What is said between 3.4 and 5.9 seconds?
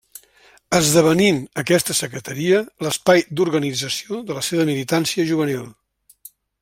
d'organització de la seva militància juvenil.